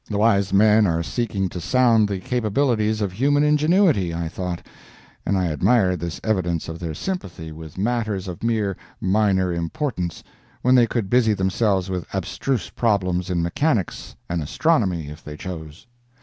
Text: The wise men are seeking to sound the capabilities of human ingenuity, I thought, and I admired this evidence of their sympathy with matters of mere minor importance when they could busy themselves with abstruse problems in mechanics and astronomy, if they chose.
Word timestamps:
The 0.09 0.17
wise 0.17 0.51
men 0.51 0.87
are 0.87 1.03
seeking 1.03 1.47
to 1.49 1.61
sound 1.61 2.07
the 2.07 2.17
capabilities 2.17 3.01
of 3.01 3.11
human 3.11 3.43
ingenuity, 3.43 4.15
I 4.15 4.29
thought, 4.29 4.65
and 5.27 5.37
I 5.37 5.45
admired 5.45 5.99
this 5.99 6.19
evidence 6.23 6.67
of 6.67 6.79
their 6.79 6.95
sympathy 6.95 7.51
with 7.51 7.77
matters 7.77 8.27
of 8.27 8.41
mere 8.41 8.75
minor 8.99 9.53
importance 9.53 10.23
when 10.63 10.73
they 10.73 10.87
could 10.87 11.07
busy 11.07 11.33
themselves 11.35 11.87
with 11.91 12.07
abstruse 12.15 12.71
problems 12.71 13.29
in 13.29 13.43
mechanics 13.43 14.15
and 14.27 14.41
astronomy, 14.41 15.07
if 15.09 15.23
they 15.23 15.37
chose. 15.37 15.85